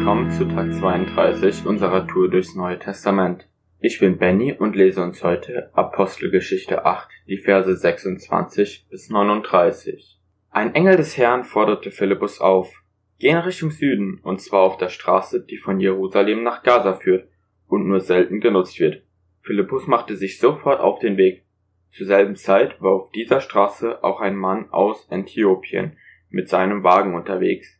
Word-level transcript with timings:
willkommen 0.00 0.30
zu 0.30 0.46
Tag 0.46 0.72
32 0.72 1.66
unserer 1.66 2.06
Tour 2.06 2.30
durchs 2.30 2.54
Neue 2.54 2.78
Testament. 2.78 3.46
Ich 3.80 3.98
bin 3.98 4.16
Benny 4.16 4.54
und 4.54 4.74
lese 4.74 5.02
uns 5.02 5.22
heute 5.22 5.68
Apostelgeschichte 5.74 6.86
8, 6.86 7.10
die 7.28 7.36
Verse 7.36 7.76
26 7.76 8.86
bis 8.88 9.10
39. 9.10 10.18
Ein 10.48 10.74
Engel 10.74 10.96
des 10.96 11.18
Herrn 11.18 11.44
forderte 11.44 11.90
Philippus 11.90 12.40
auf, 12.40 12.82
geh 13.18 13.28
in 13.28 13.36
Richtung 13.36 13.70
Süden, 13.70 14.20
und 14.22 14.40
zwar 14.40 14.62
auf 14.62 14.78
der 14.78 14.88
Straße, 14.88 15.44
die 15.44 15.58
von 15.58 15.80
Jerusalem 15.80 16.44
nach 16.44 16.62
Gaza 16.62 16.94
führt 16.94 17.28
und 17.66 17.86
nur 17.86 18.00
selten 18.00 18.40
genutzt 18.40 18.80
wird. 18.80 19.02
Philippus 19.42 19.86
machte 19.86 20.16
sich 20.16 20.38
sofort 20.38 20.80
auf 20.80 20.98
den 21.00 21.18
Weg. 21.18 21.44
Zur 21.90 22.06
selben 22.06 22.36
Zeit 22.36 22.80
war 22.80 22.92
auf 22.92 23.12
dieser 23.12 23.42
Straße 23.42 24.02
auch 24.02 24.22
ein 24.22 24.36
Mann 24.36 24.70
aus 24.70 25.06
Äthiopien 25.10 25.98
mit 26.30 26.48
seinem 26.48 26.84
Wagen 26.84 27.14
unterwegs. 27.14 27.79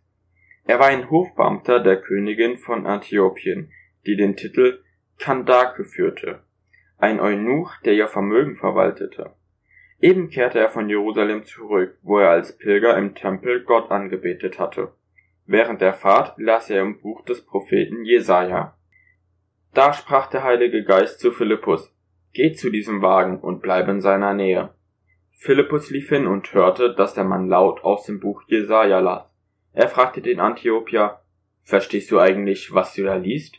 Er 0.64 0.78
war 0.78 0.87
ein 0.87 1.10
Hofbeamter 1.10 1.80
der 1.80 2.00
Königin 2.00 2.59
von 2.59 2.87
Äthiopien, 2.87 3.73
die 4.06 4.16
den 4.16 4.37
Titel 4.37 4.83
Kandake 5.19 5.84
führte, 5.84 6.41
ein 6.98 7.20
Eunuch, 7.20 7.77
der 7.84 7.95
ihr 7.95 8.09
Vermögen 8.09 8.56
verwaltete. 8.56 9.34
Eben 10.00 10.30
kehrte 10.30 10.59
er 10.59 10.70
von 10.70 10.88
Jerusalem 10.88 11.45
zurück, 11.45 11.98
wo 12.02 12.19
er 12.19 12.30
als 12.30 12.56
Pilger 12.56 12.96
im 12.96 13.14
Tempel 13.14 13.64
Gott 13.64 13.91
angebetet 13.91 14.59
hatte. 14.59 14.92
Während 15.46 15.80
der 15.80 15.92
Fahrt 15.92 16.38
las 16.38 16.70
er 16.70 16.80
im 16.80 17.00
Buch 17.00 17.24
des 17.24 17.45
Propheten 17.45 18.05
Jesaja. 18.05 18.77
Da 19.74 19.92
sprach 19.92 20.28
der 20.28 20.42
Heilige 20.42 20.84
Geist 20.84 21.20
zu 21.20 21.33
Philippus, 21.33 21.95
Geh 22.33 22.52
zu 22.52 22.70
diesem 22.70 23.02
Wagen 23.02 23.41
und 23.41 23.61
bleib 23.61 23.88
in 23.88 24.00
seiner 24.00 24.34
Nähe. 24.34 24.70
Philippus 25.33 25.91
lief 25.91 26.08
hin 26.08 26.27
und 26.27 26.52
hörte, 26.55 26.95
dass 26.95 27.14
der 27.14 27.24
Mann 27.24 27.48
laut 27.48 27.83
aus 27.83 28.05
dem 28.05 28.20
Buch 28.20 28.42
Jesaja 28.47 29.00
las. 29.00 29.30
Er 29.73 29.88
fragte 29.88 30.20
den 30.20 30.41
Antiopier, 30.41 31.20
Verstehst 31.62 32.11
du 32.11 32.19
eigentlich, 32.19 32.75
was 32.75 32.95
du 32.95 33.05
da 33.05 33.14
liest? 33.14 33.56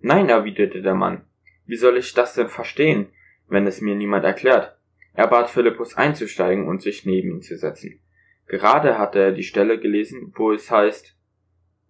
Nein, 0.00 0.28
erwiderte 0.28 0.82
der 0.82 0.94
Mann. 0.94 1.24
Wie 1.66 1.76
soll 1.76 1.96
ich 1.96 2.14
das 2.14 2.34
denn 2.34 2.48
verstehen, 2.48 3.08
wenn 3.48 3.66
es 3.66 3.80
mir 3.80 3.94
niemand 3.94 4.24
erklärt? 4.24 4.76
Er 5.14 5.26
bat 5.26 5.50
Philippus 5.50 5.96
einzusteigen 5.96 6.68
und 6.68 6.80
sich 6.80 7.04
neben 7.06 7.32
ihn 7.32 7.42
zu 7.42 7.56
setzen. 7.56 8.00
Gerade 8.46 8.98
hatte 8.98 9.18
er 9.20 9.32
die 9.32 9.42
Stelle 9.42 9.78
gelesen, 9.78 10.32
wo 10.36 10.52
es 10.52 10.70
heißt, 10.70 11.16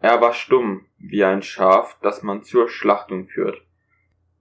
er 0.00 0.20
war 0.20 0.32
stumm, 0.32 0.86
wie 0.98 1.24
ein 1.24 1.42
Schaf, 1.42 1.98
das 2.02 2.22
man 2.22 2.42
zur 2.42 2.68
Schlachtung 2.68 3.28
führt. 3.28 3.62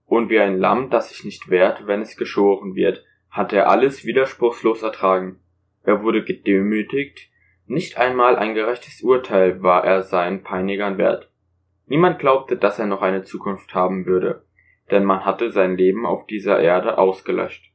Und 0.06 0.30
wie 0.30 0.40
ein 0.40 0.58
Lamm, 0.58 0.90
das 0.90 1.10
sich 1.10 1.24
nicht 1.24 1.50
wehrt, 1.50 1.86
wenn 1.86 2.00
es 2.00 2.16
geschoren 2.16 2.74
wird, 2.74 3.04
hatte 3.28 3.56
er 3.56 3.68
alles 3.68 4.04
widerspruchslos 4.04 4.82
ertragen. 4.82 5.38
Er 5.82 6.02
wurde 6.02 6.24
gedemütigt, 6.24 7.29
nicht 7.70 7.98
einmal 7.98 8.34
ein 8.34 8.54
gerechtes 8.54 9.00
Urteil 9.00 9.62
war 9.62 9.84
er 9.84 10.02
seinen 10.02 10.42
Peinigern 10.42 10.98
wert. 10.98 11.30
Niemand 11.86 12.18
glaubte, 12.18 12.56
dass 12.56 12.80
er 12.80 12.86
noch 12.86 13.00
eine 13.00 13.22
Zukunft 13.22 13.74
haben 13.74 14.06
würde, 14.06 14.44
denn 14.90 15.04
man 15.04 15.24
hatte 15.24 15.52
sein 15.52 15.76
Leben 15.76 16.04
auf 16.04 16.26
dieser 16.26 16.58
Erde 16.58 16.98
ausgelöscht. 16.98 17.72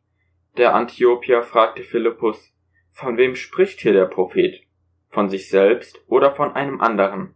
Der 0.58 0.76
Antiopier 0.76 1.44
fragte 1.44 1.84
Philippus, 1.84 2.54
von 2.92 3.16
wem 3.16 3.36
spricht 3.36 3.80
hier 3.80 3.94
der 3.94 4.06
Prophet? 4.06 4.62
Von 5.08 5.30
sich 5.30 5.50
selbst 5.50 6.04
oder 6.08 6.34
von 6.36 6.52
einem 6.52 6.82
anderen? 6.82 7.34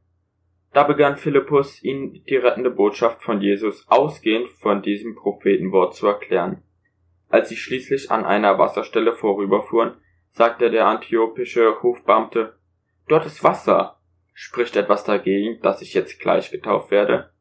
Da 0.74 0.84
begann 0.84 1.16
Philippus, 1.16 1.82
ihm 1.82 2.26
die 2.26 2.36
rettende 2.36 2.72
Botschaft 2.72 3.24
von 3.24 3.40
Jesus 3.40 3.88
ausgehend 3.88 4.50
von 4.50 4.82
diesem 4.82 5.16
Prophetenwort 5.16 5.96
zu 5.96 6.08
erklären. 6.08 6.62
Als 7.30 7.48
sie 7.48 7.56
schließlich 7.56 8.12
an 8.12 8.26
einer 8.26 8.60
Wasserstelle 8.60 9.14
vorüberfuhren, 9.14 9.94
sagte 10.30 10.70
der 10.70 10.88
antiopische 10.88 11.82
Hofbeamte, 11.82 12.58
dort 13.08 13.26
ist 13.26 13.44
Wasser. 13.44 14.00
Spricht 14.34 14.76
etwas 14.76 15.04
dagegen, 15.04 15.62
dass 15.62 15.82
ich 15.82 15.94
jetzt 15.94 16.20
gleich 16.20 16.52
getauft 16.52 16.92
werde? 16.92 17.32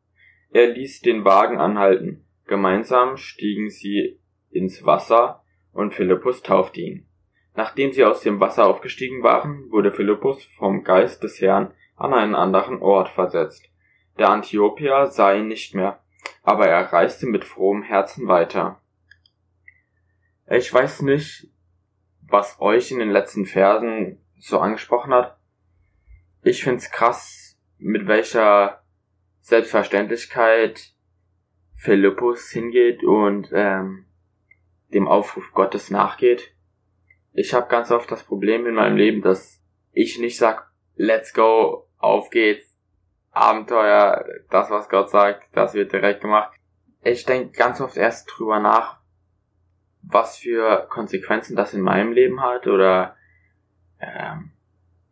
Er 0.51 0.69
ließ 0.69 1.03
den 1.03 1.25
Wagen 1.25 1.59
anhalten. 1.59 2.27
Gemeinsam 2.47 3.17
stiegen 3.17 3.71
sie 3.71 4.21
ins 4.51 4.85
Wasser 4.85 5.45
und 5.73 5.95
Philippus 5.95 6.43
taufte 6.43 6.81
ihn. 6.81 7.07
Nachdem 7.55 7.93
sie 7.93 8.05
aus 8.05 8.23
dem 8.23 8.41
Wasser 8.41 8.67
aufgestiegen 8.67 9.23
waren, 9.23 9.71
wurde 9.71 9.93
Philippus 9.93 10.45
vom 10.45 10.85
Geist 10.85 11.23
des 11.23 11.41
Herrn 11.41 11.75
an 11.97 12.15
einen 12.15 12.35
anderen 12.35 12.81
Ort 12.81 13.09
versetzt. 13.09 13.69
Der 14.19 14.31
Antiopier 14.31 15.07
sah 15.07 15.35
ihn 15.35 15.49
nicht 15.49 15.75
mehr, 15.75 16.03
aber 16.43 16.67
er 16.67 16.93
reiste 16.93 17.27
mit 17.27 17.45
frohem 17.45 17.83
Herzen 17.83 18.27
weiter. 18.27 18.81
Ich 20.51 20.73
weiß 20.73 21.03
nicht, 21.03 21.49
was 22.29 22.61
euch 22.61 22.91
in 22.91 22.99
den 22.99 23.11
letzten 23.11 23.47
Versen 23.47 24.21
so 24.39 24.59
angesprochen 24.59 25.13
hat. 25.13 25.39
Ich 26.43 26.63
find's 26.63 26.91
krass, 26.91 27.59
mit 27.79 28.07
welcher 28.07 28.83
Selbstverständlichkeit 29.41 30.93
Philippus 31.75 32.51
hingeht 32.51 33.03
und 33.03 33.49
ähm, 33.53 34.07
dem 34.93 35.09
Aufruf 35.09 35.53
Gottes 35.53 35.91
nachgeht. 35.91 36.55
Ich 37.33 37.55
habe 37.55 37.69
ganz 37.69 37.91
oft 37.91 38.11
das 38.11 38.25
Problem 38.25 38.67
in 38.67 38.75
meinem 38.75 38.97
Leben, 38.97 39.23
dass 39.23 39.63
ich 39.93 40.19
nicht 40.19 40.37
sag, 40.37 40.71
let's 40.97 41.33
go, 41.33 41.89
auf 41.99 42.31
geht's, 42.31 42.77
Abenteuer, 43.31 44.25
das 44.51 44.71
was 44.71 44.89
Gott 44.89 45.11
sagt, 45.11 45.49
das 45.53 45.75
wird 45.75 45.93
direkt 45.93 46.23
gemacht. 46.23 46.53
Ich 47.03 47.25
denke 47.25 47.57
ganz 47.57 47.81
oft 47.81 47.97
erst 47.97 48.29
drüber 48.29 48.59
nach, 48.59 48.99
was 50.03 50.39
für 50.39 50.87
Konsequenzen 50.89 51.57
das 51.57 51.75
in 51.75 51.81
meinem 51.81 52.13
Leben 52.13 52.41
hat 52.43 52.67
oder 52.67 53.17
ähm, 54.01 54.53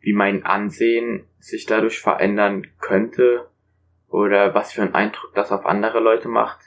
wie 0.01 0.13
mein 0.13 0.45
Ansehen 0.45 1.27
sich 1.39 1.67
dadurch 1.67 2.01
verändern 2.01 2.67
könnte 2.81 3.49
oder 4.09 4.55
was 4.55 4.73
für 4.73 4.83
einen 4.83 4.95
Eindruck 4.95 5.35
das 5.35 5.53
auf 5.53 5.67
andere 5.67 6.01
Leute 6.01 6.29
macht, 6.29 6.61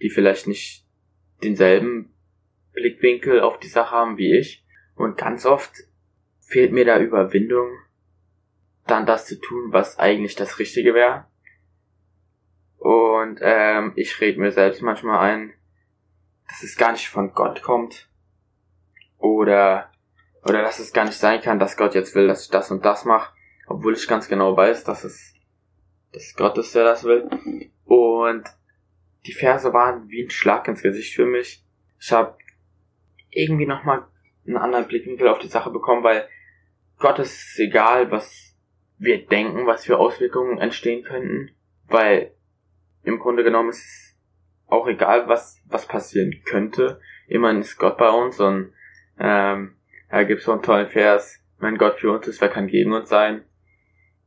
die 0.00 0.10
vielleicht 0.10 0.46
nicht 0.46 0.84
denselben 1.42 2.12
Blickwinkel 2.72 3.40
auf 3.40 3.58
die 3.58 3.68
Sache 3.68 3.94
haben 3.94 4.18
wie 4.18 4.36
ich. 4.36 4.64
Und 4.94 5.16
ganz 5.16 5.46
oft 5.46 5.72
fehlt 6.40 6.72
mir 6.72 6.84
da 6.84 6.98
Überwindung, 6.98 7.70
dann 8.86 9.06
das 9.06 9.26
zu 9.26 9.40
tun, 9.40 9.72
was 9.72 9.98
eigentlich 9.98 10.34
das 10.34 10.58
Richtige 10.58 10.94
wäre. 10.94 11.26
Und 12.78 13.38
ähm, 13.40 13.92
ich 13.94 14.20
rede 14.20 14.40
mir 14.40 14.50
selbst 14.50 14.82
manchmal 14.82 15.18
ein, 15.20 15.54
dass 16.48 16.62
es 16.62 16.76
gar 16.76 16.92
nicht 16.92 17.08
von 17.08 17.32
Gott 17.32 17.62
kommt. 17.62 18.08
Oder, 19.18 19.90
oder 20.44 20.62
dass 20.62 20.78
es 20.78 20.92
gar 20.92 21.04
nicht 21.04 21.18
sein 21.18 21.40
kann, 21.40 21.58
dass 21.58 21.76
Gott 21.76 21.94
jetzt 21.94 22.14
will, 22.14 22.26
dass 22.26 22.44
ich 22.44 22.50
das 22.50 22.70
und 22.70 22.84
das 22.84 23.04
mache. 23.04 23.32
Obwohl 23.66 23.94
ich 23.94 24.08
ganz 24.08 24.28
genau 24.28 24.56
weiß, 24.56 24.84
dass 24.84 25.04
es, 25.04 25.34
dass 26.12 26.34
Gott 26.34 26.58
ist, 26.58 26.74
der 26.74 26.84
das 26.84 27.04
will. 27.04 27.28
Und 27.84 28.44
die 29.26 29.32
Verse 29.32 29.72
waren 29.72 30.08
wie 30.08 30.24
ein 30.24 30.30
Schlag 30.30 30.66
ins 30.68 30.82
Gesicht 30.82 31.14
für 31.14 31.26
mich. 31.26 31.64
Ich 32.00 32.12
habe 32.12 32.36
irgendwie 33.30 33.66
nochmal 33.66 34.06
einen 34.46 34.56
anderen 34.56 34.88
Blickwinkel 34.88 35.28
auf 35.28 35.38
die 35.38 35.48
Sache 35.48 35.70
bekommen, 35.70 36.02
weil 36.02 36.28
Gott 36.98 37.18
ist 37.18 37.58
egal, 37.58 38.10
was 38.10 38.56
wir 38.98 39.26
denken, 39.26 39.66
was 39.66 39.84
für 39.84 39.98
Auswirkungen 39.98 40.58
entstehen 40.58 41.04
könnten, 41.04 41.50
weil 41.88 42.32
im 43.02 43.18
Grunde 43.18 43.42
genommen 43.42 43.70
ist 43.70 43.84
es 43.84 44.11
auch 44.72 44.88
egal, 44.88 45.28
was, 45.28 45.60
was 45.66 45.86
passieren 45.86 46.42
könnte. 46.44 47.00
Immerhin 47.28 47.60
ist 47.60 47.78
Gott 47.78 47.98
bei 47.98 48.08
uns 48.08 48.40
und 48.40 48.72
ähm, 49.18 49.76
da 50.10 50.24
gibt 50.24 50.40
es 50.40 50.46
so 50.46 50.52
einen 50.52 50.62
tollen 50.62 50.88
Vers, 50.88 51.40
wenn 51.58 51.78
Gott 51.78 51.98
für 51.98 52.10
uns 52.10 52.26
ist, 52.26 52.40
wer 52.40 52.48
kann 52.48 52.66
gegen 52.66 52.92
uns 52.92 53.08
sein? 53.08 53.44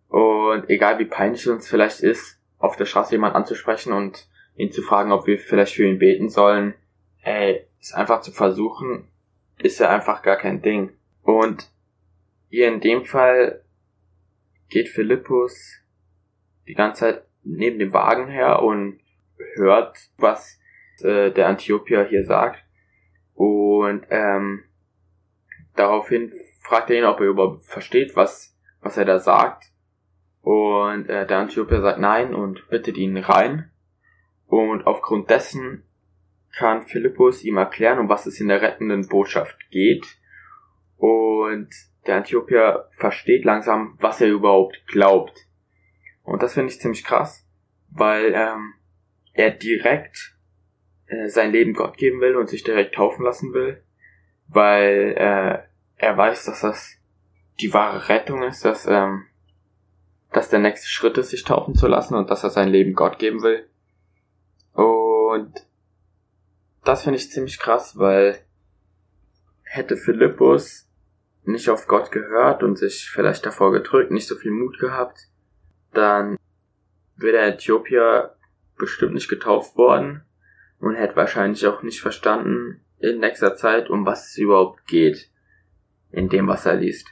Und 0.07 0.69
egal 0.69 0.99
wie 0.99 1.05
peinlich 1.05 1.41
es 1.41 1.47
uns 1.47 1.67
vielleicht 1.67 1.99
ist, 2.01 2.39
auf 2.59 2.77
der 2.77 2.85
Straße 2.85 3.13
jemand 3.13 3.35
anzusprechen 3.35 3.91
und 3.91 4.29
ihn 4.55 4.71
zu 4.71 4.81
fragen, 4.81 5.11
ob 5.11 5.27
wir 5.27 5.37
vielleicht 5.37 5.75
für 5.75 5.85
ihn 5.85 5.99
beten 5.99 6.29
sollen, 6.29 6.75
ey, 7.21 7.67
ist 7.79 7.95
einfach 7.95 8.21
zu 8.21 8.31
versuchen, 8.31 9.07
ist 9.57 9.79
ja 9.79 9.89
einfach 9.89 10.21
gar 10.21 10.37
kein 10.37 10.61
Ding. 10.61 10.91
Und 11.23 11.69
hier 12.49 12.67
in 12.67 12.79
dem 12.79 13.03
Fall 13.03 13.63
geht 14.69 14.89
Philippus 14.89 15.81
die 16.67 16.75
ganze 16.75 16.99
Zeit 16.99 17.23
neben 17.43 17.79
dem 17.79 17.93
Wagen 17.93 18.27
her 18.27 18.61
und 18.61 18.99
hört, 19.55 19.97
was 20.17 20.59
äh, 21.01 21.31
der 21.31 21.47
Antiopier 21.47 22.05
hier 22.05 22.23
sagt. 22.23 22.63
Und 23.33 24.05
ähm, 24.09 24.63
daraufhin 25.75 26.33
fragt 26.61 26.89
er 26.89 26.99
ihn, 26.99 27.05
ob 27.05 27.19
er 27.19 27.27
überhaupt 27.27 27.63
versteht, 27.65 28.15
was, 28.15 28.57
was 28.81 28.97
er 28.97 29.05
da 29.05 29.19
sagt. 29.19 29.71
Und 30.41 31.09
äh, 31.09 31.25
der 31.25 31.39
Antiopier 31.39 31.81
sagt 31.81 31.99
nein 31.99 32.33
und 32.33 32.69
bittet 32.69 32.97
ihn 32.97 33.17
rein. 33.17 33.71
Und 34.47 34.85
aufgrund 34.87 35.29
dessen 35.29 35.83
kann 36.55 36.83
Philippus 36.83 37.43
ihm 37.43 37.57
erklären, 37.57 37.99
um 37.99 38.09
was 38.09 38.25
es 38.25 38.39
in 38.39 38.47
der 38.47 38.61
rettenden 38.61 39.07
Botschaft 39.07 39.69
geht. 39.71 40.05
Und 40.97 41.69
der 42.07 42.17
Antiopier 42.17 42.87
versteht 42.97 43.43
langsam, 43.43 43.97
was 43.99 44.21
er 44.21 44.27
überhaupt 44.27 44.85
glaubt. 44.87 45.47
Und 46.23 46.41
das 46.41 46.53
finde 46.53 46.71
ich 46.71 46.79
ziemlich 46.79 47.03
krass, 47.03 47.47
weil 47.89 48.33
ähm, 48.35 48.73
er 49.35 49.51
direkt 49.51 50.35
äh, 51.07 51.27
sein 51.27 51.51
Leben 51.51 51.73
Gott 51.73 51.97
geben 51.97 52.21
will 52.21 52.35
und 52.35 52.49
sich 52.49 52.63
direkt 52.63 52.95
taufen 52.95 53.23
lassen 53.23 53.53
will, 53.53 53.83
weil 54.47 55.13
äh, 55.17 55.59
er 55.97 56.17
weiß, 56.17 56.45
dass 56.45 56.61
das 56.61 56.97
die 57.59 57.73
wahre 57.73 58.09
Rettung 58.09 58.43
ist, 58.43 58.65
dass, 58.65 58.87
ähm, 58.87 59.25
dass 60.31 60.49
der 60.49 60.59
nächste 60.59 60.87
Schritt 60.87 61.17
ist, 61.17 61.29
sich 61.29 61.43
taufen 61.43 61.75
zu 61.75 61.87
lassen 61.87 62.15
und 62.15 62.29
dass 62.29 62.43
er 62.43 62.49
sein 62.49 62.69
Leben 62.69 62.93
Gott 62.93 63.19
geben 63.19 63.43
will. 63.43 63.67
Und 64.73 65.65
das 66.83 67.03
finde 67.03 67.17
ich 67.17 67.31
ziemlich 67.31 67.59
krass, 67.59 67.97
weil 67.97 68.39
hätte 69.63 69.97
Philippus 69.97 70.89
nicht 71.43 71.69
auf 71.69 71.87
Gott 71.87 72.11
gehört 72.11 72.63
und 72.63 72.77
sich 72.77 73.09
vielleicht 73.09 73.45
davor 73.45 73.71
gedrückt, 73.71 74.11
nicht 74.11 74.27
so 74.27 74.35
viel 74.35 74.51
Mut 74.51 74.79
gehabt, 74.79 75.27
dann 75.93 76.37
wäre 77.15 77.33
der 77.33 77.47
Äthiopier 77.55 78.34
bestimmt 78.77 79.13
nicht 79.13 79.29
getauft 79.29 79.77
worden. 79.77 80.23
Und 80.79 80.95
hätte 80.95 81.15
wahrscheinlich 81.15 81.65
auch 81.67 81.81
nicht 81.83 82.01
verstanden 82.01 82.81
in 82.99 83.19
nächster 83.19 83.55
Zeit, 83.55 83.89
um 83.89 84.05
was 84.05 84.29
es 84.29 84.37
überhaupt 84.37 84.85
geht 84.87 85.29
in 86.11 86.29
dem, 86.29 86.47
was 86.47 86.65
er 86.65 86.75
liest. 86.75 87.09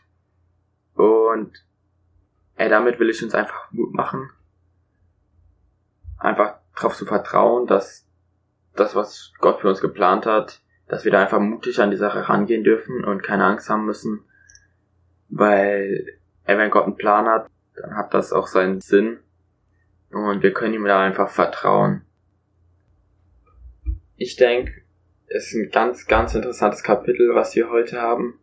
Und 0.96 1.66
ey, 2.56 2.70
damit 2.70 3.00
will 3.00 3.10
ich 3.10 3.24
uns 3.24 3.34
einfach 3.34 3.72
Mut 3.72 3.94
machen, 3.94 4.30
einfach 6.18 6.56
darauf 6.76 6.96
zu 6.96 7.06
vertrauen, 7.06 7.68
dass 7.68 8.08
das, 8.76 8.96
was 8.96 9.34
Gott 9.40 9.62
für 9.62 9.70
uns 9.70 9.82
geplant 9.82 10.26
hat, 10.26 10.62
dass 10.88 11.06
wir 11.06 11.12
da 11.12 11.22
einfach 11.22 11.40
mutig 11.40 11.80
an 11.80 11.92
die 11.92 11.98
Sache 11.98 12.30
rangehen 12.30 12.64
dürfen 12.64 13.04
und 13.04 13.24
keine 13.24 13.46
Angst 13.46 13.70
haben 13.70 13.86
müssen, 13.86 14.24
weil 15.30 16.18
ey, 16.46 16.58
wenn 16.58 16.72
Gott 16.72 16.86
einen 16.86 16.98
Plan 16.98 17.26
hat, 17.26 17.50
dann 17.76 17.96
hat 17.96 18.14
das 18.14 18.34
auch 18.34 18.48
seinen 18.48 18.82
Sinn 18.82 19.20
und 20.14 20.44
wir 20.44 20.54
können 20.54 20.76
ihm 20.76 20.86
da 20.86 21.02
einfach 21.02 21.30
vertrauen. 21.30 22.02
Ich 24.16 24.36
denke, 24.36 24.84
es 25.28 25.48
ist 25.48 25.56
ein 25.56 25.72
ganz, 25.72 26.06
ganz 26.06 26.36
interessantes 26.36 26.84
Kapitel, 26.84 27.34
was 27.34 27.56
wir 27.56 27.70
heute 27.70 28.02
haben. 28.02 28.40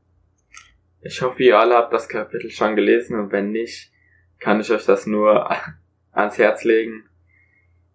Ich 1.02 1.22
hoffe, 1.22 1.42
ihr 1.42 1.58
alle 1.58 1.76
habt 1.76 1.92
das 1.92 2.08
Kapitel 2.08 2.50
schon 2.50 2.76
gelesen 2.76 3.18
und 3.18 3.32
wenn 3.32 3.52
nicht, 3.52 3.92
kann 4.38 4.60
ich 4.60 4.70
euch 4.70 4.84
das 4.84 5.06
nur 5.06 5.50
ans 6.12 6.38
Herz 6.38 6.64
legen. 6.64 7.04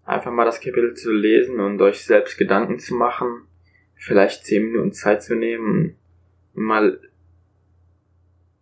Einfach 0.05 0.31
mal 0.31 0.45
das 0.45 0.61
Kapitel 0.61 0.93
zu 0.93 1.11
lesen 1.11 1.59
und 1.59 1.81
euch 1.81 2.05
selbst 2.05 2.37
Gedanken 2.37 2.79
zu 2.79 2.95
machen. 2.95 3.47
Vielleicht 3.95 4.45
zehn 4.45 4.65
Minuten 4.65 4.93
Zeit 4.93 5.23
zu 5.23 5.35
nehmen, 5.35 5.97
mal 6.53 6.99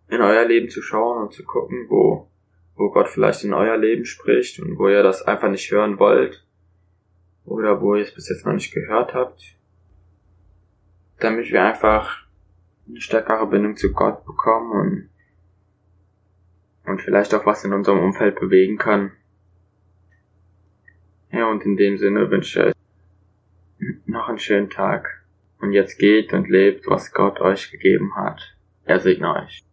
in 0.09 0.21
euer 0.21 0.45
Leben 0.45 0.69
zu 0.69 0.81
schauen 0.81 1.23
und 1.23 1.33
zu 1.33 1.43
gucken, 1.43 1.85
wo 1.89 2.29
wo 2.75 2.89
Gott 2.91 3.07
vielleicht 3.07 3.43
in 3.43 3.53
euer 3.53 3.77
Leben 3.77 4.05
spricht 4.05 4.59
und 4.59 4.77
wo 4.77 4.89
ihr 4.89 5.03
das 5.03 5.21
einfach 5.21 5.49
nicht 5.49 5.69
hören 5.71 5.99
wollt 5.99 6.45
oder 7.45 7.81
wo 7.81 7.95
ihr 7.95 8.03
es 8.03 8.13
bis 8.13 8.29
jetzt 8.29 8.45
noch 8.45 8.53
nicht 8.53 8.73
gehört 8.73 9.13
habt, 9.13 9.57
damit 11.19 11.51
wir 11.51 11.63
einfach 11.63 12.25
eine 12.87 12.99
stärkere 12.99 13.47
Bindung 13.47 13.77
zu 13.77 13.91
Gott 13.91 14.25
bekommen 14.25 14.71
und, 14.71 15.09
und 16.91 17.01
vielleicht 17.01 17.33
auch 17.33 17.45
was 17.45 17.63
in 17.63 17.73
unserem 17.73 17.99
Umfeld 17.99 18.39
bewegen 18.39 18.77
können. 18.77 19.11
Ja, 21.31 21.49
und 21.49 21.63
in 21.65 21.77
dem 21.77 21.97
Sinne 21.97 22.29
wünsche 22.29 22.59
ich 22.59 22.65
euch 22.67 22.73
noch 24.05 24.29
einen 24.29 24.39
schönen 24.39 24.69
Tag. 24.69 25.23
Und 25.59 25.71
jetzt 25.71 25.97
geht 25.97 26.33
und 26.33 26.49
lebt, 26.49 26.87
was 26.87 27.11
Gott 27.13 27.39
euch 27.39 27.71
gegeben 27.71 28.15
hat. 28.15 28.55
Er 28.85 28.99
segne 28.99 29.33
euch. 29.33 29.63